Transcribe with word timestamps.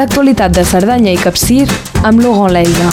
l'actualitat 0.00 0.54
de 0.56 0.62
Cerdanya 0.64 1.12
i 1.12 1.18
Capcir 1.20 1.66
amb 2.08 2.22
Laurent 2.24 2.54
Leida. 2.54 2.88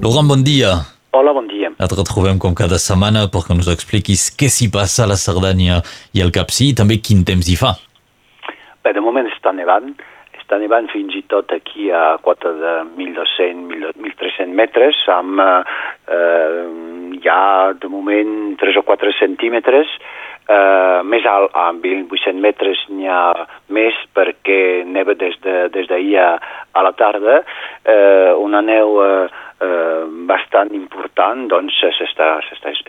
Laurent, 0.00 0.28
bon 0.30 0.40
dia. 0.46 0.70
Hola, 1.12 1.34
bon 1.36 1.50
dia. 1.50 1.68
Et 1.68 1.92
retrobem 1.98 2.38
com 2.40 2.56
cada 2.56 2.78
setmana 2.80 3.26
perquè 3.34 3.52
ens 3.52 3.68
expliquis 3.68 4.30
què 4.40 4.48
s'hi 4.48 4.70
passa 4.72 5.04
a 5.04 5.10
la 5.10 5.18
Cerdanya 5.20 5.82
i 6.16 6.24
al 6.24 6.32
Capcí 6.32 6.70
i 6.70 6.78
també 6.78 6.96
quin 7.04 7.26
temps 7.28 7.50
hi 7.50 7.58
fa. 7.60 7.74
Bé, 8.80 8.94
de 8.96 9.04
moment 9.04 9.28
està 9.28 9.52
nevant, 9.52 9.92
està 10.40 10.56
nevant 10.62 10.88
fins 10.94 11.12
i 11.18 11.20
tot 11.28 11.52
aquí 11.52 11.90
a 11.92 12.16
quota 12.24 12.54
de 12.56 12.72
1.200-1.300 12.96 14.56
metres, 14.56 15.02
amb 15.12 15.44
eh, 15.44 16.64
ja 17.20 17.42
de 17.76 17.92
moment 17.92 18.56
3 18.64 18.80
o 18.80 18.86
4 18.88 19.12
centímetres, 19.18 19.92
eh, 20.50 21.02
més 21.06 21.26
alt, 21.30 21.54
amb 21.54 21.84
1.800 21.86 22.40
metres 22.42 22.82
n'hi 22.90 23.08
ha 23.10 23.46
més 23.74 23.96
perquè 24.16 24.82
neva 24.86 25.14
des 25.14 25.36
d'ahir 25.44 25.70
de, 25.72 25.84
des 25.86 26.18
a, 26.18 26.32
a 26.72 26.82
la 26.86 26.92
tarda, 26.98 27.42
eh, 27.84 28.32
una 28.36 28.62
neu 28.64 28.98
eh, 29.04 29.28
eh, 29.60 30.04
bastant 30.30 30.72
important, 30.76 31.46
doncs 31.50 31.78
s'està 31.84 32.32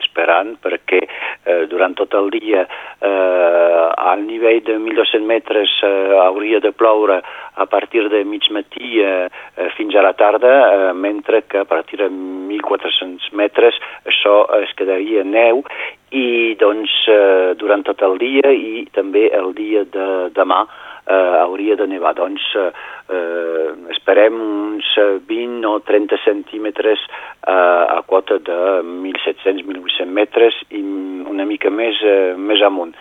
esperant 0.02 0.56
perquè 0.64 1.02
eh, 1.02 1.64
durant 1.72 1.94
tot 1.98 2.14
el 2.18 2.32
dia 2.34 2.66
eh, 2.66 3.86
al 4.12 4.26
nivell 4.26 4.62
de 4.68 4.78
1.200 4.80 5.28
metres 5.28 5.78
eh, 5.86 6.18
hauria 6.26 6.60
de 6.64 6.72
ploure 6.72 7.22
a 7.22 7.66
partir 7.66 8.08
de 8.10 8.24
mig 8.24 8.48
matí 8.52 9.02
eh, 9.02 9.28
eh, 9.28 9.70
fins 9.78 9.96
a 9.96 10.06
la 10.06 10.14
tarda, 10.14 10.52
eh, 10.52 10.94
mentre 10.94 11.44
que 11.44 11.62
a 11.62 11.66
partir 11.66 12.00
de 12.02 12.10
1.400 12.10 13.32
metres 13.38 13.78
això 14.08 14.46
es 14.62 14.74
quedaria 14.78 15.24
neu 15.28 15.64
i 16.12 16.56
doncs 16.60 16.92
eh, 17.08 17.54
durant 17.60 17.84
tot 17.88 18.02
el 18.04 18.18
dia 18.20 18.52
i 18.52 18.86
també 18.96 19.30
el 19.32 19.54
dia 19.56 19.86
de 19.88 20.08
demà 20.36 20.66
eh, 20.66 21.38
hauria 21.40 21.78
de 21.80 21.88
nevar. 21.88 22.14
Doncs 22.20 22.44
eh, 22.60 22.68
eh, 23.16 23.70
esperem 23.96 24.36
uns 24.42 24.92
20 25.28 25.68
o 25.70 25.80
30 25.88 26.20
centímetres 26.26 27.00
eh, 27.08 27.52
a 27.52 28.02
quota 28.08 28.40
de 28.40 28.60
1.700-1.800 28.84 30.12
metres 30.12 30.60
i 30.70 30.84
una 31.32 31.48
mica 31.48 31.72
més, 31.72 32.02
eh, 32.04 32.36
més 32.38 32.64
amunt. 32.66 32.94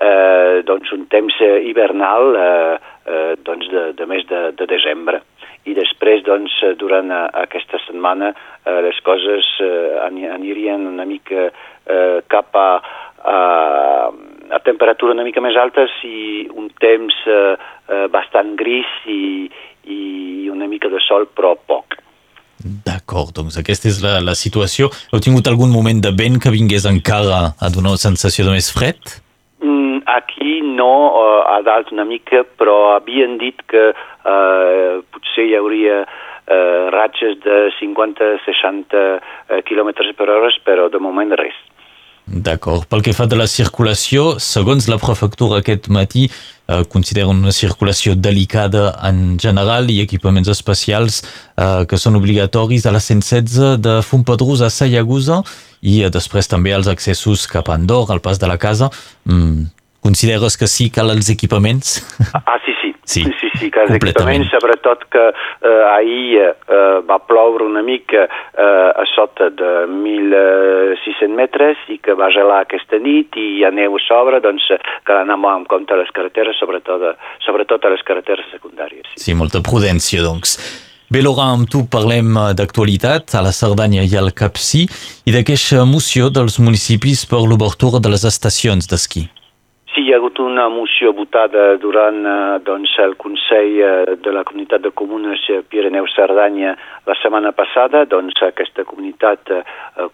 Eh, 0.00 0.62
doncs 0.64 0.92
un 0.96 1.04
temps 1.12 1.34
hivernal 1.44 2.36
eh, 2.36 2.76
eh, 3.06 3.34
doncs 3.44 3.68
de, 3.72 3.84
de 3.98 4.06
mes 4.06 4.26
de, 4.28 4.50
de 4.58 4.66
desembre 4.70 5.22
i 5.68 5.74
després 5.76 6.24
doncs, 6.24 6.54
durant 6.80 7.12
aquesta 7.12 7.78
setmana 7.84 8.32
eh, 8.32 8.80
les 8.86 8.98
coses 9.04 9.46
eh, 9.60 10.00
anirien 10.04 10.88
una 10.88 11.04
mica 11.04 11.50
eh, 11.50 12.18
cap 12.32 12.56
a, 12.56 12.70
a 13.20 13.38
a 14.50 14.58
temperatura 14.58 15.14
una 15.14 15.24
mica 15.26 15.42
més 15.42 15.56
altes 15.58 15.92
i 16.06 16.46
un 16.50 16.68
temps 16.82 17.16
eh, 17.26 17.54
eh, 17.54 18.06
bastant 18.12 18.54
gris 18.58 18.90
i, 19.06 19.48
i 19.86 20.48
una 20.50 20.68
mica 20.70 20.90
de 20.90 21.00
sol, 21.06 21.28
però 21.36 21.54
poc. 21.54 21.98
D'acord, 22.60 23.32
doncs 23.36 23.56
aquesta 23.60 23.88
és 23.88 24.00
la, 24.04 24.18
la 24.24 24.36
situació. 24.36 24.90
Heu 25.12 25.22
tingut 25.22 25.48
algun 25.48 25.72
moment 25.72 26.02
de 26.02 26.12
vent 26.16 26.40
que 26.42 26.52
vingués 26.52 26.88
encara 26.90 27.54
a 27.56 27.72
donar 27.72 27.94
una 27.94 28.02
sensació 28.02 28.48
de 28.48 28.56
més 28.58 28.68
fred? 28.74 29.20
Mm, 29.62 30.02
aquí 30.06 30.60
no, 30.64 30.92
uh, 31.20 31.42
a 31.52 31.60
dalt 31.62 31.92
una 31.92 32.06
mica, 32.08 32.44
però 32.56 32.94
havien 32.94 33.36
dit 33.40 33.60
que 33.68 33.90
uh, 33.92 35.02
potser 35.12 35.44
hi 35.48 35.56
hauria 35.58 35.98
uh, 36.04 36.88
ratxes 36.94 37.36
de 37.44 37.58
50-60 37.76 39.04
km 39.68 39.92
per 40.16 40.30
hora, 40.30 40.48
però 40.64 40.88
de 40.88 41.02
moment 41.02 41.36
res. 41.36 41.58
D'acord. 42.30 42.84
Pel 42.86 43.02
que 43.02 43.10
fa 43.10 43.26
de 43.26 43.34
la 43.34 43.48
circulació, 43.50 44.36
segons 44.38 44.86
la 44.86 45.00
prefectura 45.02 45.58
aquest 45.58 45.88
matí, 45.90 46.28
eh, 46.70 46.84
consideren 46.86 47.42
una 47.42 47.50
circulació 47.50 48.14
delicada 48.14 48.92
en 49.08 49.36
general 49.42 49.90
i 49.90 49.98
equipaments 50.04 50.48
especials 50.52 51.24
eh, 51.24 51.82
que 51.90 51.98
són 51.98 52.20
obligatoris 52.20 52.86
a 52.86 52.94
la 52.94 53.02
116 53.02 53.82
de 53.82 53.96
Fontpedrus 54.06 54.62
a 54.62 54.70
Sayagusa 54.70 55.40
i 55.82 56.04
eh, 56.04 56.10
després 56.14 56.46
també 56.46 56.70
als 56.76 56.86
accessos 56.86 57.48
cap 57.50 57.68
a 57.68 57.74
Andorra, 57.74 58.14
al 58.14 58.22
pas 58.22 58.38
de 58.38 58.46
la 58.46 58.60
casa. 58.62 58.92
Mm, 59.26 59.66
consideres 60.02 60.56
que 60.56 60.68
sí 60.70 60.90
cal 60.90 61.12
els 61.14 61.30
equipaments? 61.32 62.00
Ah, 62.46 62.58
sí, 62.64 62.74
sí. 62.80 62.90
Sí, 63.10 63.24
sí, 63.40 63.48
sí, 63.58 63.70
que 63.74 63.80
els 63.82 63.96
equipaments, 63.96 64.52
sobretot 64.52 65.00
que 65.10 65.22
eh, 65.32 65.70
ahir 65.90 66.38
eh, 66.38 67.00
va 67.08 67.16
ploure 67.26 67.64
una 67.66 67.82
mica 67.82 68.26
eh, 68.26 68.90
a 69.02 69.04
sota 69.10 69.48
de 69.50 69.70
1.600 69.90 71.34
metres 71.34 71.80
i 71.90 71.98
que 71.98 72.14
va 72.14 72.28
gelar 72.30 72.60
aquesta 72.62 73.00
nit 73.02 73.34
i 73.34 73.46
hi 73.56 73.64
ha 73.66 73.72
neu 73.74 73.96
a 73.98 74.02
sobre, 74.04 74.38
doncs 74.44 74.68
cal 75.08 75.24
anar 75.24 75.40
amb 75.40 75.66
compte 75.66 75.96
a 75.96 75.98
les 75.98 76.12
carreteres, 76.14 76.60
sobretot, 76.62 77.02
sobretot 77.42 77.82
a 77.82 77.92
les 77.96 78.06
carreteres 78.06 78.46
secundàries. 78.54 79.10
Sí, 79.16 79.24
sí 79.26 79.34
molta 79.34 79.58
prudència, 79.58 80.22
doncs. 80.22 80.54
Bé, 81.10 81.24
Laura, 81.26 81.48
amb 81.56 81.66
tu 81.66 81.82
parlem 81.90 82.36
d'actualitat 82.54 83.34
a 83.34 83.42
la 83.42 83.50
Cerdanya 83.50 84.06
i 84.06 84.14
al 84.14 84.30
Capcí 84.30 84.84
i 85.26 85.34
d'aquesta 85.34 85.82
moció 85.82 86.30
dels 86.30 86.60
municipis 86.62 87.26
per 87.26 87.42
l'obertura 87.42 87.98
de 87.98 88.14
les 88.14 88.22
estacions 88.28 88.86
d'esquí. 88.86 89.26
Sí, 90.00 90.06
hi 90.06 90.12
ha 90.14 90.16
hagut 90.16 90.38
una 90.40 90.62
moció 90.72 91.10
votada 91.12 91.76
durant 91.76 92.24
eh, 92.24 92.60
doncs, 92.64 92.94
el 93.04 93.18
Consell 93.20 93.74
eh, 93.84 94.14
de 94.16 94.32
la 94.32 94.46
Comunitat 94.48 94.80
de 94.80 94.94
Comunes 94.96 95.42
Pirineu-Cerdanya 95.68 96.72
la 97.04 97.16
setmana 97.20 97.52
passada. 97.52 98.06
Doncs, 98.08 98.40
aquesta 98.46 98.86
comunitat 98.88 99.52
eh, 99.52 99.60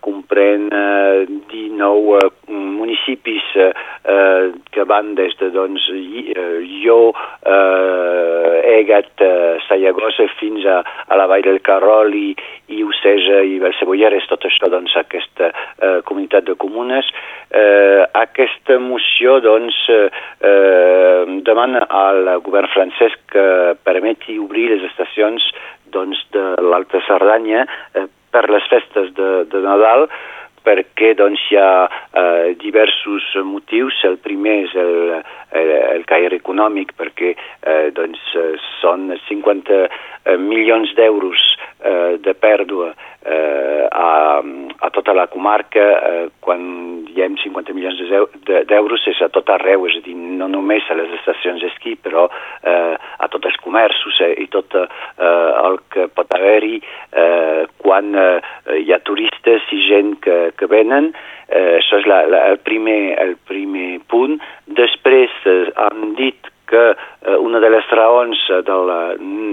comprèn 0.02 0.66
eh, 0.74 1.28
19 1.52 2.18
eh, 2.18 2.32
municipis 2.50 3.46
eh, 3.62 3.70
que 4.74 4.88
van 4.90 5.14
des 5.14 5.38
de 5.38 5.52
doncs, 5.54 5.86
eh, 5.94 6.58
Egat, 8.80 9.12
eh, 9.24 9.56
Sayagosa 9.66 10.26
fins 10.40 10.66
a, 10.66 10.80
a 10.82 11.18
la 11.18 11.26
Vall 11.30 11.44
del 11.46 11.60
Carrol 11.64 12.14
i, 12.14 12.30
i 12.72 12.82
Oceja 12.84 13.42
i 13.46 13.58
Belcebolleres, 13.62 14.26
tot 14.30 14.46
això 14.48 14.70
doncs, 14.72 14.96
aquesta 15.00 15.50
eh, 15.52 16.00
comunitat 16.08 16.46
de 16.48 16.56
comunes. 16.60 17.08
Eh, 17.50 18.02
aquesta 18.20 18.78
moció 18.82 19.38
doncs, 19.44 19.78
eh, 19.90 21.24
demana 21.46 21.86
al 21.88 22.36
govern 22.46 22.70
francès 22.74 23.16
que 23.32 23.46
permeti 23.86 24.38
obrir 24.42 24.70
les 24.74 24.86
estacions 24.90 25.44
doncs, 25.94 26.20
de 26.34 26.44
l'Alta 26.62 27.00
Cerdanya 27.06 27.66
eh, 27.94 28.06
per 28.32 28.48
les 28.52 28.64
festes 28.68 29.12
de, 29.16 29.30
de 29.50 29.62
Nadal 29.64 30.08
perquè 30.66 31.14
doncs, 31.18 31.46
hi 31.50 31.58
ha 31.60 31.86
eh, 31.86 32.54
diversos 32.60 33.30
motius. 33.46 34.02
El 34.08 34.18
primer 34.22 34.58
és 34.66 34.76
el, 34.82 34.94
el, 35.60 35.72
el 35.94 36.06
caire 36.10 36.40
econòmic, 36.42 36.96
perquè 36.98 37.34
eh, 37.36 37.88
doncs, 37.94 38.22
són 38.80 39.12
50 39.28 39.86
milions 40.42 40.90
d'euros 40.98 41.42
eh, 41.86 42.16
de 42.18 42.34
pèrdua 42.34 42.90
eh, 43.26 43.86
a, 43.90 44.42
a 44.78 44.90
tota 44.90 45.14
la 45.14 45.26
comarca, 45.26 45.84
eh, 46.08 46.28
quan 46.40 47.04
diem 47.06 47.36
50 47.42 47.74
milions 47.74 48.00
d'euros 48.68 49.06
és 49.10 49.20
a 49.22 49.28
tot 49.34 49.50
arreu, 49.54 49.86
és 49.90 49.98
a 49.98 50.02
dir, 50.04 50.14
no 50.14 50.48
només 50.50 50.86
a 50.90 50.98
les 50.98 51.12
estacions 51.18 51.62
d'esquí, 51.62 51.96
però 52.02 52.26
eh, 52.62 52.94
a 52.94 53.28
tots 53.32 53.50
els 53.50 53.58
comerços 53.62 54.20
eh, 54.22 54.32
i 54.42 54.48
tot 54.52 54.74
eh, 54.78 54.86
el 55.18 55.80
que 55.90 56.08
pot 56.14 56.30
haver-hi 56.38 56.78
eh, 56.78 57.45
quan 57.86 58.10
eh, 58.18 58.40
hi 58.82 58.90
ha 58.90 58.98
turistes 59.06 59.70
i 59.70 59.80
gent 59.86 60.16
que, 60.26 60.36
que 60.58 60.66
venen. 60.70 61.12
Eh, 61.46 61.78
això 61.78 62.02
és 62.02 62.10
la, 62.10 62.24
la, 62.26 62.42
el, 62.50 62.60
primer, 62.66 63.14
el 63.22 63.36
primer 63.46 64.00
punt. 64.10 64.40
Després 64.66 65.32
eh, 65.46 65.62
han 65.78 66.14
dit 66.18 66.50
que 66.66 66.82
eh, 66.90 67.36
una 67.38 67.60
de 67.62 67.70
les 67.70 67.86
raons 67.94 68.40
de 68.66 68.78
la, 68.88 69.00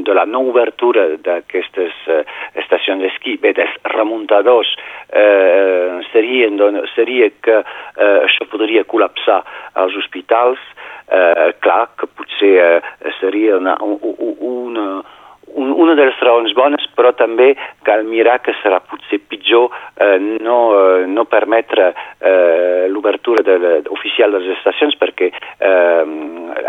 de 0.08 0.14
la 0.18 0.26
no 0.26 0.42
obertura 0.50 1.06
d'aquestes 1.22 1.94
eh, 2.10 2.24
estacions 2.64 3.06
d'esquí, 3.06 3.38
bé, 3.44 3.54
dels 3.54 3.76
remuntadors, 3.94 4.74
eh, 5.14 6.02
serien, 6.12 6.58
seria 6.96 7.30
que 7.46 7.60
eh, 7.62 8.20
això 8.26 8.50
podria 8.50 8.86
col·lapsar 8.90 9.44
els 9.84 9.98
hospitals, 10.02 10.62
eh, 11.14 11.52
clar 11.62 11.86
que 12.00 12.10
potser 12.10 12.56
eh, 12.58 13.14
seria 13.20 13.62
una, 13.62 13.78
una, 13.84 14.34
una 14.50 14.88
de 15.54 16.06
les 16.06 16.20
raons 16.26 16.54
bones, 16.58 16.86
però 16.98 17.14
també 17.18 17.54
cal 17.88 18.04
mirar 18.08 18.40
que 18.44 18.56
serà 18.62 18.80
potser 18.82 19.20
pitjor 19.30 19.70
eh, 20.02 20.18
no, 20.42 20.58
eh, 20.78 21.06
no 21.08 21.26
permetre 21.30 21.92
eh, 22.20 22.88
l'obertura 22.90 23.44
de, 23.46 23.84
oficial 23.94 24.34
de 24.34 24.42
les 24.44 24.58
estacions 24.58 24.98
perquè 25.00 25.30
eh, 25.30 26.04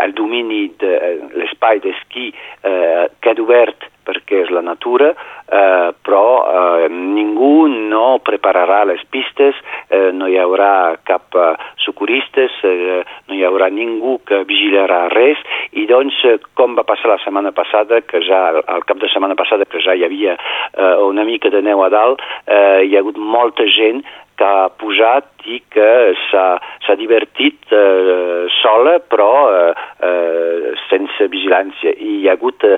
el 0.05 0.13
domini 0.13 0.67
de 0.79 0.93
l'espai 1.35 1.81
d'esquí 1.83 2.31
eh, 2.31 3.09
queda 3.19 3.45
obert 3.45 3.89
perquè 4.05 4.43
és 4.43 4.51
la 4.53 4.61
natura, 4.61 5.09
eh, 5.49 5.89
però 6.05 6.25
eh, 6.45 6.89
ningú 6.93 7.65
no 7.67 8.19
prepararà 8.25 8.83
les 8.85 9.01
pistes, 9.09 9.57
eh, 9.89 10.11
no 10.13 10.29
hi 10.29 10.37
haurà 10.37 10.97
cap 11.07 11.33
eh, 11.33 11.47
socorristes, 11.81 12.59
eh, 12.69 13.01
no 13.27 13.37
hi 13.37 13.43
haurà 13.47 13.71
ningú 13.73 14.19
que 14.27 14.43
vigilarà 14.45 15.07
res, 15.13 15.41
i 15.73 15.87
doncs, 15.89 16.21
eh, 16.29 16.34
com 17.05 17.11
va 17.11 17.17
passar 17.17 17.17
la 17.17 17.23
setmana 17.23 17.51
passada, 17.51 18.01
que 18.01 18.21
ja, 18.21 18.61
al 18.67 18.83
cap 18.85 18.97
de 18.99 19.07
setmana 19.09 19.35
passada, 19.35 19.65
que 19.65 19.79
ja 19.79 19.93
hi 19.93 20.05
havia 20.05 20.35
eh, 20.35 20.97
una 21.05 21.23
mica 21.23 21.49
de 21.49 21.61
neu 21.61 21.83
a 21.83 21.89
dalt, 21.89 22.21
eh, 22.47 22.85
hi 22.85 22.95
ha 22.95 22.99
hagut 22.99 23.17
molta 23.17 23.65
gent 23.65 24.03
que 24.37 24.45
ha 24.45 24.69
posat 24.81 25.45
i 25.45 25.59
que 25.69 25.89
s'ha 26.29 26.95
divertit 26.97 27.69
eh, 27.73 28.47
sola 28.61 28.97
però 28.99 29.31
eh, 29.51 29.73
eh, 30.07 30.73
sense 30.89 31.27
vigilància 31.33 31.93
i 31.93 32.21
hi 32.21 32.27
ha 32.29 32.35
hagut 32.37 32.65
eh, 32.67 32.77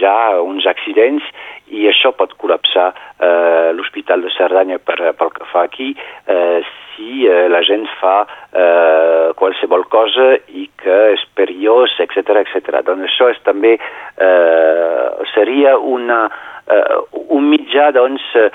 ja 0.00 0.14
uns 0.42 0.66
accidents 0.70 1.26
i 1.74 1.88
això 1.90 2.12
pot 2.16 2.36
col·lapsar 2.38 2.88
eh, 2.92 3.72
l'Hospital 3.74 4.24
de 4.24 4.32
Cerdanya 4.36 4.78
per, 4.78 4.98
pel 5.18 5.34
que 5.34 5.48
fa 5.50 5.64
aquí 5.66 5.90
eh, 5.94 6.62
si 6.94 7.26
eh, 7.26 7.48
la 7.48 7.62
gent 7.66 7.86
fa 7.98 8.16
eh, 8.52 9.32
qualsevol 9.38 9.86
cosa 9.90 10.34
i 10.54 10.68
que 10.80 10.98
és 11.14 11.24
perillós, 11.34 11.96
etc 12.04 12.40
etc. 12.44 12.80
Doncs 12.86 13.08
això 13.08 13.30
és 13.32 13.40
també 13.46 13.74
eh, 13.76 15.06
seria 15.34 15.76
una 15.78 16.28
eh, 16.70 16.96
un 17.28 17.48
mitjà 17.50 17.90
doncs, 17.92 18.22
eh, 18.34 18.50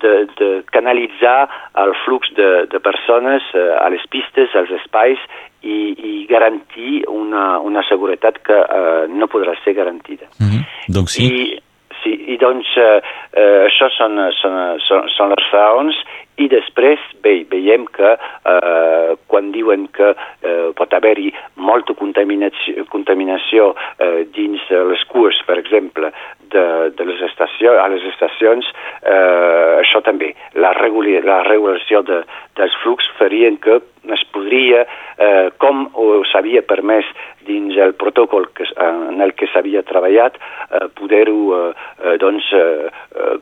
de, 0.00 0.14
de 0.38 0.50
canalitzar 0.72 1.48
el 1.84 1.94
flux 2.04 2.30
de, 2.36 2.66
de 2.70 2.80
persones 2.80 3.42
eh, 3.54 3.66
a 3.80 3.88
les 3.92 4.04
pistes, 4.10 4.54
als 4.54 4.72
espais 4.80 5.20
i, 5.62 5.94
i 5.96 6.14
garantir 6.30 7.04
una, 7.08 7.58
una 7.60 7.84
seguretat 7.88 8.40
que 8.44 8.56
eh, 8.56 9.06
no 9.08 9.28
podrà 9.32 9.56
ser 9.64 9.74
garantida. 9.74 10.26
Mm 10.40 10.50
-hmm. 10.50 10.62
Donc 10.88 11.08
sí. 11.08 11.22
I, 11.24 11.60
sí, 12.02 12.12
i 12.34 12.36
doncs 12.36 12.68
eh, 12.76 13.00
eh, 13.32 13.66
això 13.68 13.88
són, 13.96 14.18
són, 14.40 14.78
són, 14.86 15.08
són 15.16 15.28
les 15.34 15.50
raons 15.52 15.96
i 16.36 16.48
després 16.50 17.02
bé, 17.22 17.44
veiem 17.50 17.86
que 17.94 18.14
eh, 18.14 19.14
quan 19.30 19.52
diuen 19.54 19.86
que 19.94 20.10
eh, 20.14 20.70
pot 20.76 20.94
haver-hi 20.96 21.30
molta 21.56 21.94
contaminació, 21.98 22.86
contaminació 22.90 23.72
eh, 24.02 24.24
dins 24.34 24.62
les 24.90 25.04
curs, 25.12 25.38
per 25.46 25.58
exemple, 25.60 26.10
de, 26.50 26.64
de 26.96 27.06
les 27.06 27.22
estacions, 27.28 27.78
a 27.78 27.86
les 27.92 28.04
estacions, 28.10 28.66
eh, 29.02 29.80
això 29.80 30.02
també, 30.06 30.32
la, 30.58 30.74
regula, 30.80 31.22
la 31.26 31.40
regulació 31.46 32.02
de, 32.06 32.22
dels 32.58 32.76
flux 32.82 33.06
farien 33.18 33.58
que 33.62 33.80
es 34.14 34.26
podria, 34.34 34.84
eh, 35.18 35.48
com 35.62 35.86
s'havia 36.32 36.64
permès 36.66 37.08
dins 37.46 37.78
el 37.78 37.94
protocol 38.00 38.50
que, 38.56 38.66
en 38.80 39.22
el 39.22 39.34
que 39.38 39.48
s'havia 39.52 39.84
treballat, 39.86 40.38
eh, 40.70 40.86
poder-ho, 40.98 41.40
eh, 41.58 41.74
eh, 42.04 42.16
doncs, 42.22 42.50
eh, 42.58 43.36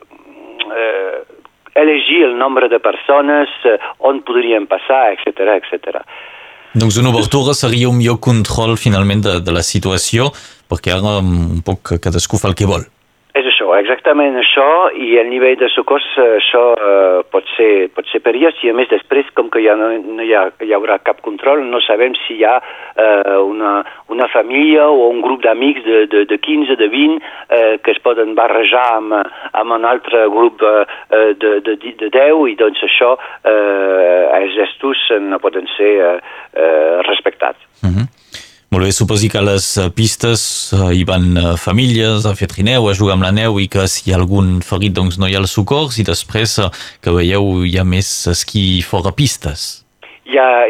eh, 0.77 1.32
elegir 1.75 2.23
el 2.23 2.37
nombre 2.37 2.69
de 2.69 2.79
persones, 2.79 3.49
eh, 3.65 3.77
on 3.99 4.21
podrien 4.23 4.67
passar, 4.67 5.13
etc 5.13 5.57
etc. 5.59 6.03
Donc 6.73 6.91
una 6.97 7.09
obertura 7.09 7.53
seria 7.53 7.89
un 7.89 7.97
millor 7.97 8.19
control 8.19 8.77
finalment 8.77 9.21
de, 9.21 9.39
de 9.41 9.51
la 9.51 9.61
situació 9.61 10.31
perquè 10.69 10.95
ara 10.95 11.19
un 11.21 11.61
poc 11.65 11.99
cadascú 12.01 12.39
fa 12.41 12.49
el 12.49 12.57
que 12.57 12.65
vol 12.65 12.85
exactament 13.33 14.35
això, 14.37 14.91
i 14.93 15.15
el 15.17 15.29
nivell 15.31 15.55
de 15.57 15.65
socors, 15.73 16.05
eh, 16.21 16.35
això 16.37 16.61
eh, 16.77 17.23
pot, 17.33 17.47
ser, 17.57 17.89
pot 17.89 18.05
ser 18.11 18.21
perillós, 18.21 18.59
i 18.61 18.69
a 18.69 18.75
més 18.77 18.91
després, 18.91 19.25
com 19.33 19.49
que 19.49 19.63
ja 19.63 19.73
no, 19.79 19.87
no 19.89 20.21
hi, 20.21 20.35
ha, 20.37 20.43
hi 20.61 20.73
haurà 20.77 20.99
cap 21.01 21.23
control, 21.25 21.63
no 21.65 21.81
sabem 21.81 22.13
si 22.27 22.37
hi 22.37 22.45
ha 22.45 22.59
eh, 22.61 23.37
una, 23.41 23.73
una 24.13 24.29
família 24.29 24.85
o 24.85 25.09
un 25.09 25.23
grup 25.25 25.41
d'amics 25.41 25.81
de, 25.87 26.05
de, 26.13 26.25
de 26.29 26.37
15, 26.37 26.77
de 26.77 26.89
20, 26.93 27.17
eh, 27.57 27.77
que 27.81 27.97
es 27.97 28.01
poden 28.05 28.35
barrejar 28.37 28.85
amb, 28.99 29.17
amb 29.51 29.77
un 29.79 29.89
altre 29.89 30.27
grup 30.29 30.61
eh, 30.61 31.33
de, 31.33 31.57
de, 31.65 31.77
de 31.81 32.13
10, 32.13 32.47
i 32.53 32.57
doncs 32.61 32.85
això, 32.85 33.15
eh, 33.49 34.23
els 34.43 34.53
gestos 34.61 35.07
no 35.25 35.41
poden 35.41 35.65
ser 35.73 35.95
eh, 35.97 36.17
eh, 36.53 37.01
respectats. 37.09 37.65
Mm 37.81 37.97
-hmm. 37.97 38.22
Molt 38.73 38.87
bé, 38.87 38.91
suposi 38.91 39.27
que 39.29 39.41
les 39.45 39.65
eh, 39.77 39.91
pistes 39.93 40.41
eh, 40.73 40.87
hi 40.97 41.03
van 41.05 41.27
eh, 41.37 41.51
famílies 41.61 42.25
a 42.25 42.31
fer 42.33 42.47
trineu, 42.49 42.87
a 42.89 42.95
jugar 42.97 43.19
amb 43.19 43.27
la 43.27 43.29
neu 43.29 43.59
i 43.61 43.67
que 43.69 43.83
si 43.85 44.07
hi 44.07 44.15
ha 44.15 44.17
algun 44.17 44.63
ferit 44.65 44.95
doncs 44.97 45.19
no 45.21 45.29
hi 45.29 45.35
ha 45.37 45.43
el 45.43 45.45
socors 45.51 45.99
i 46.01 46.07
després 46.07 46.57
que 46.97 47.13
veieu 47.13 47.67
hi 47.69 47.77
ha 47.77 47.85
més 47.85 48.09
esquí 48.33 48.81
fora 48.81 49.13
pistes. 49.13 49.83
Hi 50.25 50.39
ha, 50.39 50.65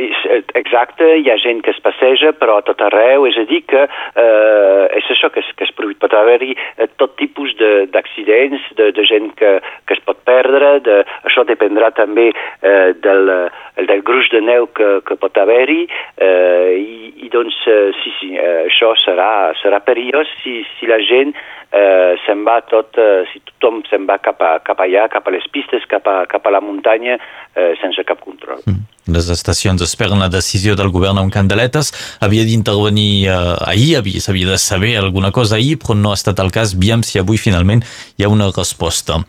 exacte, 0.59 1.05
hi 1.21 1.29
ha 1.31 1.37
gent 1.39 1.61
que 1.63 1.71
es 1.71 1.79
passeja, 1.85 2.33
però 2.35 2.57
a 2.59 2.65
tot 2.67 2.81
arreu, 2.83 3.23
és 3.29 3.37
a 3.39 3.45
dir 3.47 3.61
que 3.69 3.85
eh, 3.85 4.83
és 4.99 5.07
això 5.13 5.29
que 5.31 5.39
és, 5.39 5.53
que 5.55 5.63
és 5.69 5.71
prohibit. 5.77 6.01
Pot 6.03 6.15
haver-hi 6.17 6.57
tot 6.99 7.15
tipus 7.21 7.53
d'accidents, 7.93 8.65
de, 8.73 8.89
de, 8.89 8.97
de 8.97 9.07
gent 9.07 9.31
que, 9.39 9.53
que 9.87 9.95
es 9.95 10.03
pot 10.03 10.19
perdre, 10.27 10.73
de, 10.83 10.99
això 11.29 11.45
dependrà 11.47 11.93
també 11.95 12.31
eh, 12.33 12.91
del, 13.05 13.31
del 13.79 14.03
gruix 14.03 14.27
de 14.33 14.43
neu 14.43 14.67
que, 14.75 14.89
que 15.07 15.19
pot 15.21 15.39
haver-hi, 15.39 15.85
eh, 16.17 16.73
i, 16.81 16.92
i 17.23 17.29
doncs 17.31 17.55
eh, 17.71 17.91
sí, 18.01 18.13
sí, 18.19 18.31
eh, 18.35 18.67
això 18.67 18.93
serà, 18.99 19.53
serà 19.61 19.79
perillós 19.85 20.29
si, 20.43 20.61
si 20.77 20.89
la 20.89 20.99
gent 21.03 21.33
eh, 21.73 22.13
se'n 22.25 22.43
va 22.45 22.59
tot, 22.69 22.97
eh, 23.01 23.23
si 23.31 23.41
tothom 23.47 23.81
se'n 23.89 24.05
va 24.09 24.19
cap, 24.21 24.41
a, 24.43 24.57
cap 24.65 24.81
allà, 24.83 25.07
cap 25.11 25.27
a 25.27 25.33
les 25.33 25.45
pistes, 25.53 25.85
cap 25.89 26.07
a, 26.09 26.23
cap 26.29 26.45
a 26.45 26.53
la 26.53 26.61
muntanya, 26.61 27.17
eh, 27.55 27.73
sense 27.81 28.05
cap 28.07 28.21
control. 28.23 28.61
Mm. 28.67 28.89
Les 29.13 29.27
estacions 29.27 29.81
esperen 29.83 30.21
la 30.21 30.29
decisió 30.31 30.77
del 30.79 30.87
govern 30.93 31.19
amb 31.19 31.33
candeletes. 31.33 31.91
Havia 32.23 32.45
d'intervenir 32.47 33.27
eh, 33.27 33.35
ahir, 33.67 33.99
s'havia 34.23 34.53
de 34.53 34.61
saber 34.61 34.95
alguna 34.99 35.33
cosa 35.35 35.57
ahir, 35.57 35.75
però 35.81 35.97
no 35.97 36.13
ha 36.13 36.19
estat 36.19 36.39
el 36.39 36.53
cas. 36.55 36.77
Veiem 36.79 37.03
si 37.03 37.19
avui 37.19 37.41
finalment 37.41 37.83
hi 38.17 38.23
ha 38.23 38.31
una 38.31 38.47
resposta. 38.53 39.19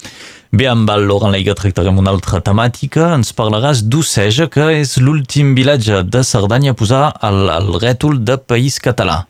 Bé, 0.55 0.69
amb 0.71 0.91
el 0.93 1.09
Laurent 1.09 1.33
Leiga 1.35 1.57
tractarem 1.59 1.97
una 1.99 2.13
altra 2.15 2.39
temàtica. 2.49 3.09
Ens 3.17 3.33
parlaràs 3.35 3.81
d'Oceja, 3.91 4.47
que 4.55 4.69
és 4.77 4.95
l'últim 5.03 5.51
vilatge 5.59 6.05
de 6.15 6.23
Cerdanya 6.31 6.77
a 6.77 6.79
posar 6.79 7.05
el, 7.27 7.49
el 7.59 7.73
rètol 7.83 8.21
de 8.29 8.39
País 8.53 8.79
Català 8.85 9.25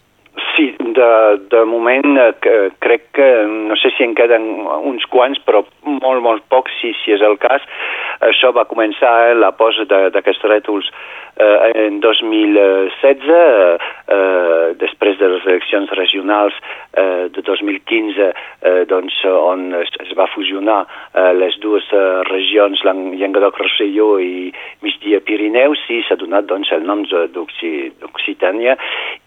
de, 0.95 1.41
de 1.51 1.65
moment 1.65 2.17
eh, 2.17 2.33
que, 2.41 2.55
crec 2.85 3.03
que 3.19 3.29
no 3.47 3.77
sé 3.77 3.91
si 3.97 4.05
en 4.07 4.15
queden 4.19 4.45
uns 4.91 5.05
quants 5.11 5.41
però 5.47 5.65
molt 5.85 6.23
molt 6.25 6.47
pocs 6.53 6.73
si, 6.81 6.95
si 7.03 7.15
és 7.17 7.25
el 7.27 7.37
cas 7.43 7.65
això 8.29 8.53
va 8.57 8.69
començar 8.71 9.13
eh, 9.29 9.35
la 9.39 9.53
posa 9.59 9.87
d'aquests 9.89 10.47
rètols 10.51 10.91
eh, 11.37 11.87
en 11.87 12.01
2016 12.05 13.27
eh, 13.39 13.77
eh, 14.17 14.54
després 14.81 15.19
de 15.21 15.29
les 15.35 15.47
eleccions 15.47 15.91
regionals 15.99 16.57
eh, 16.99 17.27
de 17.35 17.45
2015 17.47 18.29
eh, 18.29 18.85
doncs, 18.91 19.21
on 19.29 19.67
es, 19.81 19.93
es 20.05 20.15
va 20.19 20.29
fusionar 20.35 20.85
eh, 20.87 21.33
les 21.37 21.59
dues 21.65 21.87
eh, 21.93 22.05
regions 22.31 22.85
Llenguadoc-Rosselló 22.85 24.09
i 24.23 24.51
Migdia-Pirineus 24.85 25.85
i 25.95 26.03
s'ha 26.07 26.19
donat 26.21 26.49
doncs, 26.51 26.73
el 26.77 26.87
nom 26.89 27.05
d'Occitània 27.05 28.79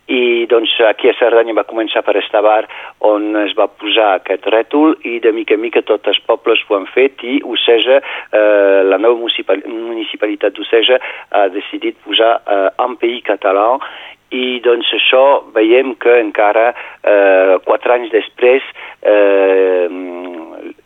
i 0.07 0.47
doncs 0.47 0.71
aquí 0.87 1.09
a 1.09 1.15
Cerdanya 1.19 1.55
va 1.57 1.67
començar 1.67 2.03
per 2.07 2.15
Estavar 2.19 2.63
on 3.07 3.35
es 3.43 3.53
va 3.57 3.67
posar 3.67 4.13
aquest 4.15 4.47
rètol 4.53 4.95
i 5.03 5.17
de 5.23 5.33
mica 5.35 5.57
en 5.57 5.63
mica 5.63 5.83
tots 5.83 6.07
els 6.07 6.19
pobles 6.27 6.63
ho 6.67 6.77
han 6.77 6.87
fet 6.93 7.23
i 7.27 7.39
Oceja, 7.43 7.99
eh, 8.31 8.81
la 8.87 8.97
nova 8.97 9.19
municipalitat 9.19 10.55
d'Oceja 10.55 10.99
ha 11.31 11.47
decidit 11.51 11.99
posar 12.05 12.37
eh, 12.39 12.69
un 12.85 12.95
país 13.01 13.23
català 13.27 13.67
i 14.35 14.59
doncs 14.63 14.89
això 14.95 15.23
veiem 15.55 15.93
que 15.99 16.17
encara 16.19 16.71
eh, 16.71 17.55
quatre 17.67 17.95
anys 17.95 18.11
després 18.11 18.63
eh, 19.01 19.87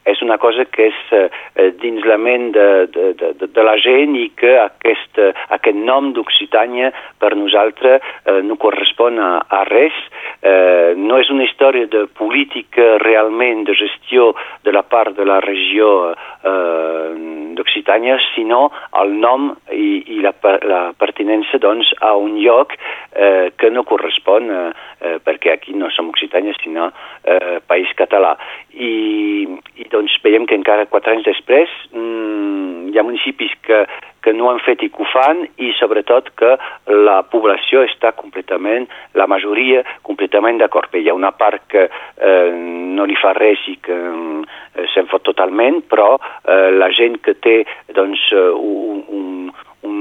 és 0.06 0.22
una 0.26 0.38
cosa 0.42 0.66
que 0.66 0.88
és 0.90 1.00
eh, 1.14 1.70
dins 1.82 2.06
la 2.10 2.18
ment 2.18 2.50
de, 2.56 2.68
de, 2.94 3.12
de, 3.20 3.48
de 3.48 3.66
la 3.66 3.76
gent 3.82 4.16
i 4.18 4.30
que 4.38 4.56
aquest, 4.64 5.20
aquest 5.54 5.78
nom 5.78 6.12
d'Occitània 6.16 6.92
per 7.22 7.36
nosaltres 7.38 8.02
eh, 8.02 8.40
no 8.46 8.58
correspon 8.62 9.20
a, 9.22 9.32
a 9.46 9.62
res. 9.70 9.98
Eh, 10.42 10.94
no 10.98 11.20
és 11.22 11.30
una 11.30 11.46
història 11.46 11.86
de 11.92 12.08
política 12.18 12.96
realment 13.04 13.66
de 13.68 13.76
gestió 13.78 14.32
de 14.66 14.74
la 14.74 14.82
part 14.82 15.16
de 15.18 15.26
la 15.28 15.40
regió 15.44 15.92
eh, 16.12 17.10
d'Occitània, 17.58 18.18
sinó 18.32 18.72
el 19.02 19.14
nom 19.22 19.52
i, 19.70 20.18
i 20.18 20.22
la, 20.26 20.34
la 20.66 20.82
pertinença 20.98 21.62
doncs, 21.62 21.94
a 22.02 22.16
un 22.18 22.40
lloc 22.42 22.74
eh, 23.14 23.52
que 23.58 23.70
no 23.70 23.86
correspon, 23.86 24.50
eh, 24.50 24.66
eh, 25.02 25.18
perquè 25.24 25.54
aquí 25.54 25.78
no 25.78 25.92
som 25.94 26.10
Occitània, 26.10 26.58
sinó 26.64 26.90
eh, 27.24 27.60
País 27.68 27.92
Català. 28.00 28.34
I, 28.74 29.46
I 29.78 29.91
doncs 29.92 30.18
veiem 30.24 30.48
que 30.48 30.58
encara 30.58 30.90
quatre 30.90 31.14
anys 31.14 31.28
després 31.28 31.72
mm, 31.92 32.92
hi 32.92 33.00
ha 33.00 33.06
municipis 33.08 33.54
que, 33.66 33.84
que 34.24 34.34
no 34.34 34.50
han 34.52 34.62
fet 34.64 34.84
i 34.84 34.90
que 34.94 35.02
ho 35.04 35.08
fan 35.10 35.44
i 35.64 35.72
sobretot 35.80 36.32
que 36.40 36.54
la 36.92 37.22
població 37.32 37.84
està 37.88 38.12
completament, 38.18 38.88
la 39.18 39.28
majoria 39.32 39.84
completament 40.08 40.60
d'acord. 40.62 40.94
Hi 40.96 41.10
ha 41.10 41.18
una 41.18 41.32
part 41.32 41.66
que 41.72 41.88
eh, 41.88 42.52
no 42.98 43.08
li 43.10 43.18
fa 43.20 43.34
res 43.38 43.64
i 43.72 43.78
que 43.84 43.98
eh, 43.98 44.88
se'n 44.94 45.10
fot 45.12 45.26
totalment, 45.28 45.82
però 45.92 46.14
eh, 46.18 46.70
la 46.76 46.92
gent 46.96 47.20
que 47.26 47.38
té 47.40 47.62
doncs, 47.96 48.28
un, 48.32 49.04
un 49.08 49.41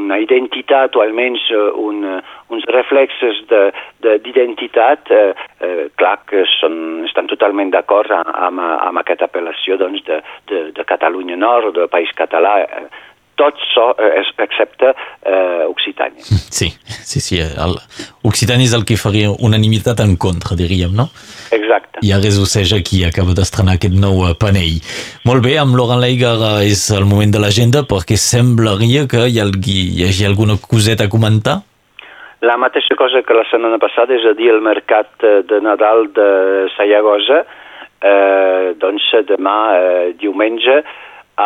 una 0.05 0.19
identitat 0.23 0.97
o 0.97 1.05
almenys 1.05 1.47
un, 1.53 2.03
uns 2.51 2.67
reflexes 2.73 3.43
d'identitat, 4.03 5.11
eh, 5.11 5.35
eh, 5.61 5.85
clar 6.01 6.17
que 6.31 6.45
són, 6.57 7.05
estan 7.09 7.31
totalment 7.31 7.73
d'acord 7.75 8.13
amb, 8.15 8.61
amb 8.61 9.03
aquesta 9.03 9.29
apel·lació 9.31 9.79
doncs, 9.81 10.03
de, 10.09 10.21
de, 10.51 10.65
de 10.77 10.89
Catalunya 10.89 11.39
Nord, 11.39 11.75
del 11.77 11.93
País 11.93 12.13
Català. 12.17 12.57
Tots 13.41 13.65
so, 13.73 13.91
eh, 13.97 14.21
excepte 14.45 14.93
eh, 14.93 15.65
Occitània. 15.71 16.25
Sí, 16.53 16.69
sí, 16.87 17.23
sí. 17.25 17.41
El, 17.41 17.79
Occitània 18.29 18.69
és 18.69 18.75
el 18.77 18.85
que 18.89 18.99
faria 19.01 19.31
unanimitat 19.33 20.03
en 20.05 20.17
contra, 20.21 20.59
diríem, 20.59 20.93
no? 20.97 21.09
Exacte. 21.57 22.03
I 22.05 22.13
ara 22.17 22.33
Useix 22.41 22.75
aquí 22.77 23.03
acaba 23.09 23.35
d'estrenar 23.37 23.79
aquest 23.79 23.97
nou 23.97 24.27
eh, 24.29 24.35
panell. 24.39 24.79
Molt 25.29 25.45
bé, 25.47 25.57
amb 25.63 25.79
Laurent 25.79 26.03
Leiger 26.03 26.37
eh, 26.37 26.69
és 26.69 26.85
el 26.97 27.09
moment 27.09 27.33
de 27.33 27.41
l'agenda 27.43 27.85
perquè 27.89 28.19
semblaria 28.21 29.07
que 29.11 29.25
hi 29.27 29.41
hagi, 29.43 29.81
hi 29.97 30.07
hagi 30.09 30.29
alguna 30.29 30.61
coseta 30.61 31.09
a 31.09 31.13
comentar. 31.13 31.61
La 32.41 32.57
mateixa 32.57 32.97
cosa 32.97 33.21
que 33.21 33.37
la 33.37 33.45
setmana 33.51 33.77
passada, 33.81 34.17
és 34.17 34.25
a 34.25 34.33
dir, 34.37 34.49
el 34.49 34.63
mercat 34.65 35.11
de 35.21 35.59
Nadal 35.61 36.07
de 36.17 36.29
Sayagosa, 36.73 37.43
eh, 38.01 38.73
doncs 38.81 39.11
demà, 39.29 39.59
eh, 39.77 40.13
diumenge, 40.21 40.81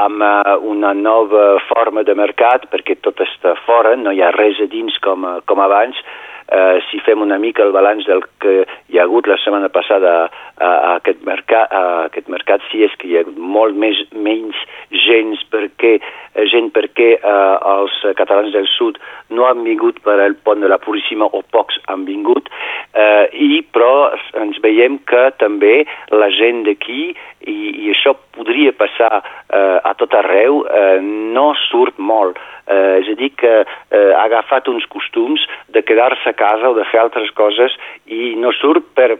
amb 0.03 0.23
eh, 0.23 0.55
una 0.75 0.93
nova 0.99 1.59
forma 1.69 2.05
de 2.07 2.15
mercat, 2.19 2.69
perquè 2.73 2.99
tot 3.01 3.21
està 3.25 3.55
fora, 3.65 3.95
no 3.97 4.13
hi 4.13 4.23
ha 4.23 4.33
res 4.35 4.61
a 4.63 4.69
dins 4.71 4.97
com, 5.05 5.27
com 5.47 5.63
abans, 5.65 6.01
eh, 6.49 6.81
si 6.91 7.01
fem 7.05 7.23
una 7.23 7.39
mica 7.39 7.63
el 7.65 7.73
balanç 7.73 8.07
del 8.09 8.25
que 8.43 8.65
hi 8.89 8.99
ha 8.99 9.05
hagut 9.07 9.29
la 9.31 9.39
setmana 9.43 9.71
passada 9.73 10.15
a, 10.25 10.67
a, 10.67 10.95
aquest, 10.97 11.23
mercat, 11.27 11.73
a 11.73 11.83
aquest 12.09 12.29
mercat, 12.33 12.63
sí 12.71 12.85
és 12.87 12.95
que 12.99 13.09
hi 13.09 13.17
ha 13.17 13.25
hagut 13.25 13.39
molt 13.39 13.77
més, 13.77 14.01
menys 14.13 14.59
gent 15.05 15.35
perquè, 15.53 15.97
eh, 16.35 16.47
gent 16.51 16.71
perquè 16.75 17.11
eh, 17.17 17.57
els 17.75 18.01
catalans 18.19 18.53
del 18.55 18.69
sud 18.71 19.01
no 19.35 19.49
han 19.49 19.65
vingut 19.67 20.01
per 20.05 20.19
al 20.21 20.37
pont 20.47 20.63
de 20.63 20.71
la 20.71 20.79
Puríssima 20.83 21.27
o 21.27 21.43
pocs 21.55 21.81
han 21.89 22.05
vingut, 22.09 22.51
eh, 22.95 23.27
i 23.33 23.63
però 23.75 24.13
ens 24.41 24.61
veiem 24.63 25.01
que 25.11 25.29
també 25.41 25.83
la 26.13 26.31
gent 26.35 26.65
d'aquí, 26.69 27.15
i, 27.45 27.57
i 27.85 27.93
això 27.93 28.15
podria 28.35 28.73
passar 28.77 29.21
eh, 29.21 29.79
a 29.85 29.93
tot 29.99 30.15
arreu, 30.17 30.63
eh, 30.65 30.99
no 31.03 31.53
surt 31.67 31.99
molt. 31.99 32.41
Eh, 32.65 33.03
és 33.03 33.11
a 33.13 33.17
dir, 33.19 33.31
que 33.37 33.53
eh, 33.61 34.11
ha 34.17 34.25
agafat 34.25 34.71
uns 34.73 34.87
costums 34.93 35.43
de 35.75 35.83
quedar-se 35.85 36.33
casa 36.39 36.71
o 36.71 36.77
de 36.79 36.87
fer 36.91 37.01
altres 37.03 37.31
coses 37.39 37.75
i 38.07 38.35
no 38.41 38.53
surt 38.57 38.93
per, 38.99 39.15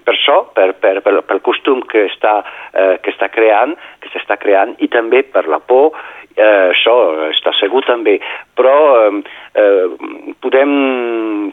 per 0.00 0.14
això, 0.14 0.38
per, 0.56 0.72
per, 0.80 0.96
per, 1.04 1.18
pel 1.28 1.42
costum 1.44 1.82
que 1.88 2.06
està, 2.08 2.40
eh, 2.72 2.96
que 3.04 3.12
està 3.12 3.28
creant, 3.32 3.74
que 4.00 4.10
s'està 4.14 4.38
creant, 4.40 4.74
i 4.80 4.88
també 4.92 5.22
per 5.22 5.44
la 5.50 5.60
por, 5.60 5.98
eh, 6.36 6.70
això 6.72 6.94
està 7.28 7.52
segur 7.58 7.82
també, 7.86 8.16
però 8.56 8.76
eh, 9.02 9.20
eh, 9.60 10.32
podem 10.40 10.72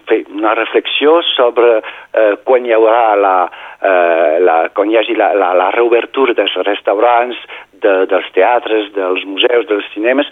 fer 0.08 0.22
una 0.38 0.56
reflexió 0.58 1.20
sobre 1.34 1.80
eh, 1.80 2.38
quan 2.48 2.66
hi 2.66 2.74
haurà 2.76 3.16
la, 3.20 3.36
eh, 3.82 4.40
la, 4.46 4.60
quan 4.76 4.92
hi 4.92 5.00
hagi 5.02 5.18
la, 5.20 5.34
la, 5.36 5.52
la 5.58 5.70
reobertura 5.76 6.38
dels 6.38 6.56
restaurants, 6.68 7.38
de, 7.80 8.06
dels 8.12 8.32
teatres, 8.36 8.90
dels 8.96 9.26
museus, 9.28 9.68
dels 9.68 9.88
cinemes, 9.94 10.32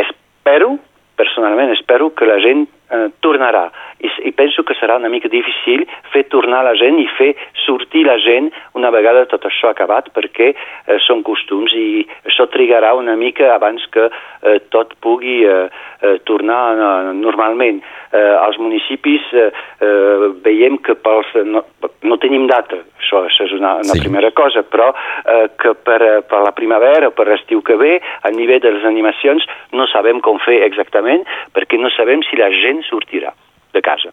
espero, 0.00 0.78
personalment 1.16 1.72
espero 1.72 2.10
que 2.16 2.26
la 2.26 2.40
gent 2.42 2.66
eh, 2.90 3.08
tornarà 3.24 3.68
I, 4.04 4.10
i 4.28 4.32
penso 4.36 4.64
que 4.68 4.76
serà 4.78 4.98
una 5.00 5.10
mica 5.12 5.30
difícil 5.32 5.86
fer 6.12 6.26
tornar 6.32 6.62
la 6.66 6.74
gent 6.78 6.98
i 7.00 7.06
fer 7.16 7.32
sortir 7.64 8.04
la 8.06 8.18
gent 8.22 8.50
una 8.78 8.90
vegada 8.94 9.24
tot 9.30 9.46
això 9.48 9.70
acabat 9.70 10.10
perquè 10.16 10.50
eh, 10.52 10.98
són 11.06 11.22
costums 11.26 11.72
i 11.78 12.04
això 12.28 12.46
trigarà 12.52 12.92
una 12.98 13.16
mica 13.16 13.54
abans 13.54 13.86
que 13.94 14.08
eh, 14.08 14.58
tot 14.74 14.94
pugui 15.04 15.42
eh, 15.44 15.68
eh, 16.04 16.18
tornar 16.28 16.62
eh, 16.74 17.12
normalment. 17.16 17.82
Eh, 18.14 18.18
als 18.46 18.58
municipis 18.62 19.22
eh, 19.32 19.50
eh, 19.80 20.26
veiem 20.44 20.78
que 20.84 20.94
pels, 20.94 21.32
no, 21.48 21.64
no 22.06 22.18
tenim 22.22 22.46
data, 22.50 22.78
això, 23.00 23.24
això 23.26 23.48
és 23.48 23.54
una, 23.56 23.76
una 23.82 23.96
sí. 23.96 24.02
primera 24.04 24.30
cosa, 24.36 24.62
però 24.62 24.92
eh, 24.92 25.48
que 25.58 25.74
per, 25.74 26.00
per 26.30 26.42
la 26.44 26.54
primavera 26.54 27.10
o 27.10 27.16
per 27.16 27.26
l'estiu 27.30 27.64
que 27.66 27.78
ve, 27.80 27.96
a 28.22 28.34
nivell 28.34 28.62
de 28.62 28.76
les 28.76 28.86
animacions, 28.86 29.48
no 29.72 29.88
sabem 29.90 30.22
com 30.22 30.38
fer 30.44 30.60
exactament 30.68 31.26
perquè 31.56 31.80
no 31.80 31.90
sabem 31.96 32.22
si 32.28 32.38
la 32.38 32.52
gent 32.54 32.84
sortirà 32.86 33.34
de 33.74 33.82
casa. 33.84 34.12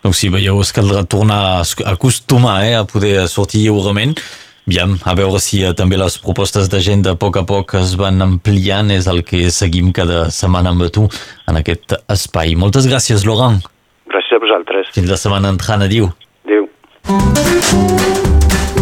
Doncs 0.00 0.22
si 0.22 0.30
veieu, 0.32 0.60
es 0.64 0.72
caldrà 0.72 1.02
tornar 1.04 1.40
a 1.58 1.64
acostumar 1.92 2.62
eh, 2.64 2.76
a 2.78 2.86
poder 2.88 3.28
sortir 3.28 3.66
lliurement. 3.66 4.14
Aviam, 4.70 4.94
a 5.04 5.14
veure 5.18 5.40
si 5.42 5.60
eh, 5.64 5.74
també 5.76 5.98
les 6.00 6.16
propostes 6.22 6.70
de 6.72 6.80
gent 6.84 7.02
de 7.04 7.16
poc 7.20 7.36
a 7.40 7.44
poc 7.44 7.74
es 7.80 7.96
van 8.00 8.22
ampliant, 8.24 8.92
és 8.94 9.08
el 9.10 9.24
que 9.26 9.50
seguim 9.50 9.90
cada 9.92 10.30
setmana 10.30 10.72
amb 10.72 10.86
tu 10.94 11.08
en 11.50 11.60
aquest 11.60 11.96
espai. 12.08 12.54
Moltes 12.56 12.88
gràcies, 12.88 13.26
Laurent. 13.28 13.60
Gràcies 14.08 14.38
a 14.38 14.42
vosaltres. 14.46 14.92
Fins 14.94 15.10
la 15.10 15.18
setmana 15.20 15.52
entrant, 15.52 15.82
adiu. 15.84 16.08
Adéu. 16.46 16.68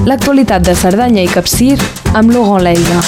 L'actualitat 0.09 0.62
de 0.68 0.76
Cerdanya 0.78 1.25
i 1.25 1.33
Capcir 1.33 1.75
amb 2.14 2.37
Laurent 2.37 2.62
Leiga. 2.68 3.02